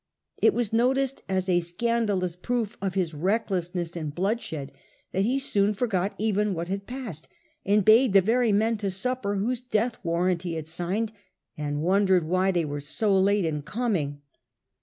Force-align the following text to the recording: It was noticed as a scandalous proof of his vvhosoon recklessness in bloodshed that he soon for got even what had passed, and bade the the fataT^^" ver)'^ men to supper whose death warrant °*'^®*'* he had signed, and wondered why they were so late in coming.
It 0.41 0.55
was 0.55 0.73
noticed 0.73 1.21
as 1.29 1.47
a 1.47 1.59
scandalous 1.59 2.35
proof 2.35 2.75
of 2.81 2.95
his 2.95 3.13
vvhosoon 3.13 3.21
recklessness 3.21 3.95
in 3.95 4.09
bloodshed 4.09 4.71
that 5.11 5.25
he 5.25 5.37
soon 5.37 5.75
for 5.75 5.85
got 5.85 6.15
even 6.17 6.55
what 6.55 6.69
had 6.69 6.87
passed, 6.87 7.27
and 7.63 7.85
bade 7.85 8.13
the 8.13 8.19
the 8.21 8.31
fataT^^" 8.31 8.49
ver)'^ 8.49 8.53
men 8.55 8.77
to 8.79 8.89
supper 8.89 9.35
whose 9.35 9.61
death 9.61 9.97
warrant 10.01 10.39
°*'^®*'* 10.39 10.49
he 10.49 10.53
had 10.55 10.67
signed, 10.67 11.11
and 11.55 11.83
wondered 11.83 12.23
why 12.27 12.49
they 12.49 12.65
were 12.65 12.79
so 12.79 13.15
late 13.15 13.45
in 13.45 13.61
coming. 13.61 14.23